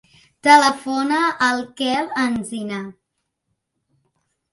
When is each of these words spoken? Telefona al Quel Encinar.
Telefona 0.45 1.19
al 1.47 1.61
Quel 1.81 2.09
Encinar. 2.23 2.79